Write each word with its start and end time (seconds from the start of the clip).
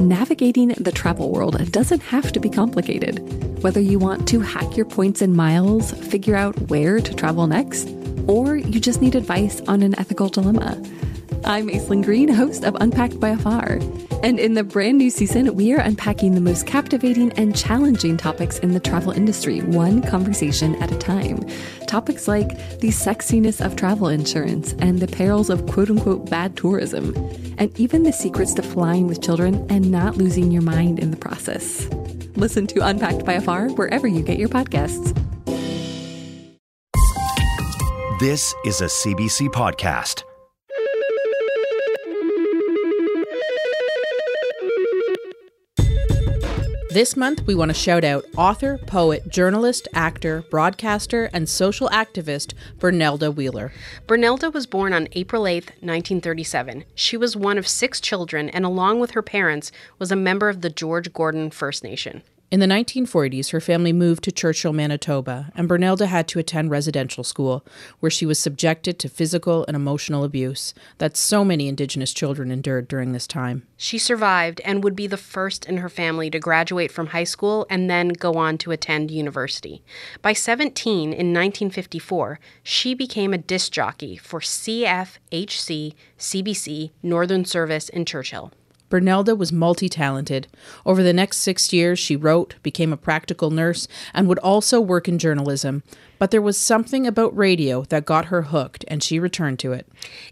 navigating 0.00 0.68
the 0.68 0.92
travel 0.92 1.30
world 1.30 1.72
doesn't 1.72 2.00
have 2.00 2.32
to 2.32 2.40
be 2.40 2.48
complicated. 2.48 3.62
Whether 3.62 3.80
you 3.80 3.98
want 3.98 4.28
to 4.28 4.40
hack 4.40 4.76
your 4.76 4.86
points 4.86 5.22
and 5.22 5.34
miles, 5.34 5.92
figure 5.92 6.36
out 6.36 6.58
where 6.68 7.00
to 7.00 7.14
travel 7.14 7.46
next, 7.46 7.88
or 8.26 8.56
you 8.56 8.80
just 8.80 9.00
need 9.00 9.14
advice 9.14 9.60
on 9.62 9.82
an 9.82 9.98
ethical 9.98 10.28
dilemma. 10.28 10.80
I'm 11.44 11.68
Aislyn 11.68 12.04
Greene, 12.04 12.28
host 12.28 12.64
of 12.64 12.76
Unpacked 12.80 13.20
by 13.20 13.30
Afar. 13.30 13.78
And 14.22 14.40
in 14.40 14.54
the 14.54 14.64
brand 14.64 14.98
new 14.98 15.10
season, 15.10 15.54
we 15.54 15.72
are 15.72 15.80
unpacking 15.80 16.34
the 16.34 16.40
most 16.40 16.66
captivating 16.66 17.32
and 17.32 17.56
challenging 17.56 18.16
topics 18.16 18.58
in 18.58 18.72
the 18.72 18.80
travel 18.80 19.12
industry, 19.12 19.60
one 19.60 20.02
conversation 20.02 20.74
at 20.82 20.90
a 20.90 20.98
time. 20.98 21.46
Topics 21.86 22.26
like 22.26 22.48
the 22.80 22.88
sexiness 22.88 23.64
of 23.64 23.76
travel 23.76 24.08
insurance 24.08 24.74
and 24.80 25.00
the 25.00 25.06
perils 25.06 25.50
of 25.50 25.66
quote 25.66 25.90
unquote 25.90 26.28
bad 26.28 26.56
tourism, 26.56 27.14
and 27.58 27.78
even 27.78 28.02
the 28.02 28.12
secrets 28.12 28.54
to 28.54 28.62
flying 28.62 29.06
with 29.06 29.22
children 29.22 29.64
and 29.70 29.90
not 29.90 30.16
losing 30.16 30.50
your 30.50 30.62
mind 30.62 30.98
in 30.98 31.10
the 31.10 31.16
process. 31.16 31.86
Listen 32.36 32.66
to 32.66 32.86
Unpacked 32.86 33.24
by 33.24 33.34
Afar 33.34 33.68
wherever 33.70 34.06
you 34.06 34.22
get 34.22 34.38
your 34.38 34.48
podcasts. 34.48 35.14
This 38.18 38.54
is 38.64 38.80
a 38.80 38.86
CBC 38.86 39.48
podcast. 39.48 40.25
This 46.96 47.14
month, 47.14 47.46
we 47.46 47.54
want 47.54 47.68
to 47.68 47.74
shout 47.74 48.04
out 48.04 48.24
author, 48.38 48.78
poet, 48.78 49.28
journalist, 49.28 49.86
actor, 49.92 50.46
broadcaster, 50.50 51.28
and 51.30 51.46
social 51.46 51.90
activist 51.90 52.54
Bernelda 52.78 53.34
Wheeler. 53.34 53.70
Bernelda 54.06 54.50
was 54.50 54.66
born 54.66 54.94
on 54.94 55.06
April 55.12 55.46
8, 55.46 55.64
1937. 55.82 56.84
She 56.94 57.18
was 57.18 57.36
one 57.36 57.58
of 57.58 57.68
six 57.68 58.00
children 58.00 58.48
and, 58.48 58.64
along 58.64 58.98
with 58.98 59.10
her 59.10 59.20
parents, 59.20 59.70
was 59.98 60.10
a 60.10 60.16
member 60.16 60.48
of 60.48 60.62
the 60.62 60.70
George 60.70 61.12
Gordon 61.12 61.50
First 61.50 61.84
Nation. 61.84 62.22
In 62.48 62.60
the 62.60 62.66
1940s, 62.66 63.50
her 63.50 63.60
family 63.60 63.92
moved 63.92 64.22
to 64.22 64.30
Churchill, 64.30 64.72
Manitoba, 64.72 65.50
and 65.56 65.68
Bernelda 65.68 66.06
had 66.06 66.28
to 66.28 66.38
attend 66.38 66.70
residential 66.70 67.24
school, 67.24 67.66
where 67.98 68.08
she 68.08 68.24
was 68.24 68.38
subjected 68.38 69.00
to 69.00 69.08
physical 69.08 69.64
and 69.66 69.74
emotional 69.74 70.22
abuse 70.22 70.72
that 70.98 71.16
so 71.16 71.44
many 71.44 71.66
Indigenous 71.66 72.14
children 72.14 72.52
endured 72.52 72.86
during 72.86 73.10
this 73.10 73.26
time. 73.26 73.66
She 73.76 73.98
survived 73.98 74.60
and 74.60 74.84
would 74.84 74.94
be 74.94 75.08
the 75.08 75.16
first 75.16 75.64
in 75.66 75.78
her 75.78 75.88
family 75.88 76.30
to 76.30 76.38
graduate 76.38 76.92
from 76.92 77.08
high 77.08 77.24
school 77.24 77.66
and 77.68 77.90
then 77.90 78.10
go 78.10 78.34
on 78.34 78.58
to 78.58 78.70
attend 78.70 79.10
university. 79.10 79.82
By 80.22 80.32
17, 80.32 81.12
in 81.12 81.34
1954, 81.34 82.38
she 82.62 82.94
became 82.94 83.34
a 83.34 83.38
disc 83.38 83.72
jockey 83.72 84.16
for 84.16 84.38
CFHC 84.38 85.94
CBC 86.16 86.90
Northern 87.02 87.44
Service 87.44 87.88
in 87.88 88.04
Churchill. 88.04 88.52
Bernelda 88.90 89.36
was 89.36 89.52
multi 89.52 89.88
talented. 89.88 90.46
Over 90.84 91.02
the 91.02 91.12
next 91.12 91.38
six 91.38 91.72
years, 91.72 91.98
she 91.98 92.16
wrote, 92.16 92.54
became 92.62 92.92
a 92.92 92.96
practical 92.96 93.50
nurse, 93.50 93.88
and 94.14 94.28
would 94.28 94.38
also 94.38 94.80
work 94.80 95.08
in 95.08 95.18
journalism. 95.18 95.82
But 96.18 96.30
there 96.30 96.42
was 96.42 96.56
something 96.56 97.06
about 97.06 97.36
radio 97.36 97.82
that 97.84 98.06
got 98.06 98.26
her 98.26 98.42
hooked, 98.42 98.84
and 98.88 99.02
she 99.02 99.18
returned 99.18 99.58
to 99.60 99.72
it. 99.72 99.86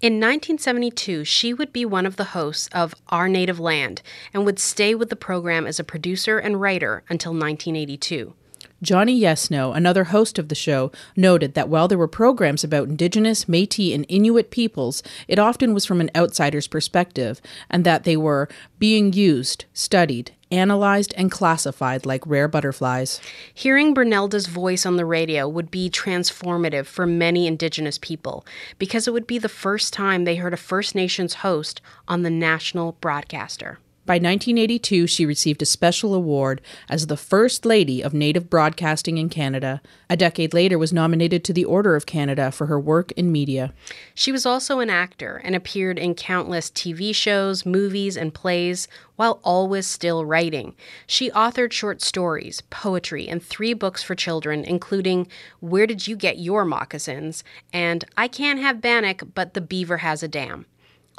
In 0.00 0.14
1972, 0.14 1.24
she 1.24 1.54
would 1.54 1.72
be 1.72 1.84
one 1.84 2.06
of 2.06 2.16
the 2.16 2.24
hosts 2.24 2.68
of 2.72 2.94
Our 3.08 3.28
Native 3.28 3.60
Land 3.60 4.02
and 4.34 4.44
would 4.44 4.58
stay 4.58 4.94
with 4.94 5.08
the 5.08 5.16
program 5.16 5.66
as 5.66 5.78
a 5.78 5.84
producer 5.84 6.38
and 6.38 6.60
writer 6.60 7.02
until 7.08 7.32
1982. 7.32 8.34
Johnny 8.82 9.20
Yesno, 9.20 9.76
another 9.76 10.04
host 10.04 10.38
of 10.38 10.48
the 10.48 10.54
show, 10.54 10.90
noted 11.14 11.54
that 11.54 11.68
while 11.68 11.86
there 11.86 11.98
were 11.98 12.08
programs 12.08 12.64
about 12.64 12.88
Indigenous, 12.88 13.46
Metis, 13.46 13.94
and 13.94 14.06
Inuit 14.08 14.50
peoples, 14.50 15.02
it 15.28 15.38
often 15.38 15.74
was 15.74 15.84
from 15.84 16.00
an 16.00 16.10
outsider's 16.16 16.66
perspective, 16.66 17.42
and 17.68 17.84
that 17.84 18.04
they 18.04 18.16
were 18.16 18.48
being 18.78 19.12
used, 19.12 19.66
studied, 19.74 20.32
analyzed, 20.50 21.12
and 21.16 21.30
classified 21.30 22.06
like 22.06 22.26
rare 22.26 22.48
butterflies. 22.48 23.20
Hearing 23.52 23.92
Bernelda's 23.92 24.46
voice 24.46 24.86
on 24.86 24.96
the 24.96 25.04
radio 25.04 25.46
would 25.46 25.70
be 25.70 25.90
transformative 25.90 26.86
for 26.86 27.06
many 27.06 27.46
Indigenous 27.46 27.98
people 27.98 28.46
because 28.78 29.06
it 29.06 29.12
would 29.12 29.26
be 29.26 29.38
the 29.38 29.48
first 29.48 29.92
time 29.92 30.24
they 30.24 30.36
heard 30.36 30.54
a 30.54 30.56
First 30.56 30.94
Nations 30.94 31.34
host 31.34 31.80
on 32.08 32.22
the 32.22 32.30
national 32.30 32.92
broadcaster. 33.00 33.78
By 34.10 34.16
1982, 34.16 35.06
she 35.06 35.24
received 35.24 35.62
a 35.62 35.64
special 35.64 36.14
award 36.14 36.60
as 36.88 37.06
the 37.06 37.16
First 37.16 37.64
Lady 37.64 38.02
of 38.02 38.12
Native 38.12 38.50
Broadcasting 38.50 39.18
in 39.18 39.28
Canada. 39.28 39.80
A 40.08 40.16
decade 40.16 40.52
later 40.52 40.78
was 40.78 40.92
nominated 40.92 41.44
to 41.44 41.52
the 41.52 41.64
Order 41.64 41.94
of 41.94 42.06
Canada 42.06 42.50
for 42.50 42.66
her 42.66 42.80
work 42.80 43.12
in 43.12 43.30
media. 43.30 43.72
She 44.12 44.32
was 44.32 44.44
also 44.44 44.80
an 44.80 44.90
actor 44.90 45.40
and 45.44 45.54
appeared 45.54 45.96
in 45.96 46.16
countless 46.16 46.72
TV 46.72 47.14
shows, 47.14 47.64
movies, 47.64 48.16
and 48.16 48.34
plays 48.34 48.88
while 49.14 49.38
always 49.44 49.86
still 49.86 50.24
writing. 50.24 50.74
She 51.06 51.30
authored 51.30 51.70
short 51.70 52.02
stories, 52.02 52.62
poetry, 52.62 53.28
and 53.28 53.40
three 53.40 53.74
books 53.74 54.02
for 54.02 54.16
children, 54.16 54.64
including 54.64 55.28
Where 55.60 55.86
Did 55.86 56.08
You 56.08 56.16
Get 56.16 56.40
Your 56.40 56.64
Moccasins? 56.64 57.44
and 57.72 58.04
I 58.16 58.26
Can't 58.26 58.58
Have 58.58 58.80
Bannock, 58.80 59.22
but 59.36 59.54
the 59.54 59.60
Beaver 59.60 59.98
Has 59.98 60.24
a 60.24 60.28
Dam. 60.28 60.66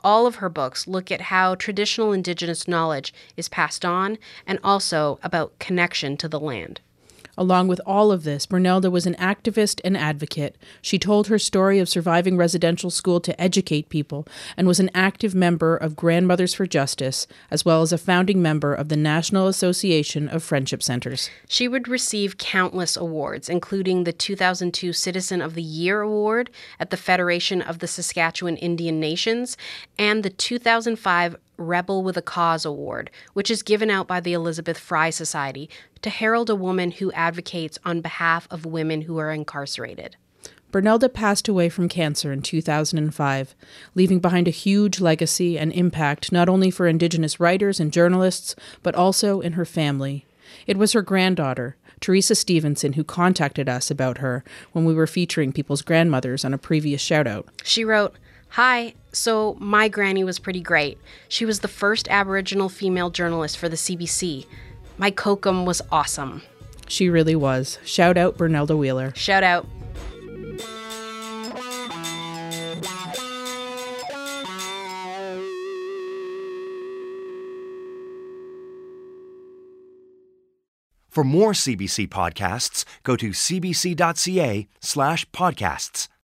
All 0.03 0.25
of 0.25 0.35
her 0.35 0.49
books 0.49 0.87
look 0.87 1.11
at 1.11 1.21
how 1.21 1.55
traditional 1.55 2.11
Indigenous 2.11 2.67
knowledge 2.67 3.13
is 3.37 3.49
passed 3.49 3.85
on 3.85 4.17
and 4.47 4.59
also 4.63 5.19
about 5.21 5.57
connection 5.59 6.17
to 6.17 6.27
the 6.27 6.39
land. 6.39 6.81
Along 7.37 7.67
with 7.67 7.81
all 7.85 8.11
of 8.11 8.23
this, 8.23 8.45
Bernelda 8.45 8.91
was 8.91 9.05
an 9.05 9.15
activist 9.15 9.79
and 9.83 9.97
advocate. 9.97 10.57
She 10.81 10.99
told 10.99 11.27
her 11.27 11.39
story 11.39 11.79
of 11.79 11.89
surviving 11.89 12.37
residential 12.37 12.89
school 12.89 13.19
to 13.21 13.41
educate 13.41 13.89
people 13.89 14.27
and 14.57 14.67
was 14.67 14.79
an 14.79 14.91
active 14.93 15.33
member 15.33 15.75
of 15.75 15.95
Grandmothers 15.95 16.53
for 16.53 16.65
Justice, 16.65 17.27
as 17.49 17.63
well 17.63 17.81
as 17.81 17.91
a 17.91 17.97
founding 17.97 18.41
member 18.41 18.73
of 18.73 18.89
the 18.89 18.97
National 18.97 19.47
Association 19.47 20.27
of 20.27 20.43
Friendship 20.43 20.83
Centers. 20.83 21.29
She 21.47 21.67
would 21.67 21.87
receive 21.87 22.37
countless 22.37 22.97
awards, 22.97 23.49
including 23.49 24.03
the 24.03 24.13
2002 24.13 24.93
Citizen 24.93 25.41
of 25.41 25.55
the 25.55 25.61
Year 25.61 26.01
Award 26.01 26.49
at 26.79 26.89
the 26.89 26.97
Federation 26.97 27.61
of 27.61 27.79
the 27.79 27.87
Saskatchewan 27.87 28.57
Indian 28.57 28.99
Nations 28.99 29.57
and 29.97 30.23
the 30.23 30.29
2005 30.29 31.35
Rebel 31.61 32.03
with 32.03 32.17
a 32.17 32.21
Cause 32.21 32.65
Award, 32.65 33.09
which 33.33 33.49
is 33.49 33.63
given 33.63 33.89
out 33.89 34.07
by 34.07 34.19
the 34.19 34.33
Elizabeth 34.33 34.77
Fry 34.77 35.09
Society 35.09 35.69
to 36.01 36.09
herald 36.09 36.49
a 36.49 36.55
woman 36.55 36.91
who 36.91 37.11
advocates 37.13 37.77
on 37.85 38.01
behalf 38.01 38.47
of 38.51 38.65
women 38.65 39.03
who 39.03 39.17
are 39.17 39.31
incarcerated. 39.31 40.17
Bernelda 40.71 41.13
passed 41.13 41.47
away 41.47 41.67
from 41.67 41.89
cancer 41.89 42.31
in 42.31 42.41
2005, 42.41 43.55
leaving 43.93 44.19
behind 44.19 44.47
a 44.47 44.51
huge 44.51 45.01
legacy 45.01 45.59
and 45.59 45.71
impact 45.73 46.31
not 46.31 46.47
only 46.47 46.71
for 46.71 46.87
Indigenous 46.87 47.39
writers 47.39 47.79
and 47.79 47.91
journalists, 47.91 48.55
but 48.81 48.95
also 48.95 49.41
in 49.41 49.53
her 49.53 49.65
family. 49.65 50.25
It 50.65 50.77
was 50.77 50.93
her 50.93 51.01
granddaughter, 51.01 51.75
Teresa 51.99 52.35
Stevenson, 52.35 52.93
who 52.93 53.03
contacted 53.03 53.67
us 53.67 53.91
about 53.91 54.19
her 54.19 54.43
when 54.71 54.85
we 54.85 54.93
were 54.93 55.07
featuring 55.07 55.51
people's 55.51 55.81
grandmothers 55.81 56.45
on 56.45 56.53
a 56.53 56.57
previous 56.57 57.03
shoutout. 57.03 57.45
She 57.63 57.83
wrote, 57.83 58.15
Hi, 58.55 58.95
so 59.13 59.55
my 59.59 59.87
granny 59.87 60.25
was 60.25 60.37
pretty 60.37 60.59
great. 60.59 60.97
She 61.29 61.45
was 61.45 61.61
the 61.61 61.69
first 61.69 62.09
Aboriginal 62.09 62.67
female 62.67 63.09
journalist 63.09 63.57
for 63.57 63.69
the 63.69 63.77
CBC. 63.77 64.45
My 64.97 65.09
kokum 65.09 65.63
was 65.65 65.81
awesome. 65.89 66.41
She 66.89 67.07
really 67.07 67.33
was. 67.33 67.79
Shout 67.85 68.17
out 68.17 68.37
Bernelda 68.37 68.77
Wheeler. 68.77 69.13
Shout 69.15 69.43
out. 69.43 69.65
For 81.09 81.23
more 81.23 81.53
CBC 81.53 82.09
podcasts, 82.09 82.83
go 83.03 83.15
to 83.15 83.29
cbc.ca 83.29 84.67
slash 84.81 85.29
podcasts. 85.29 86.09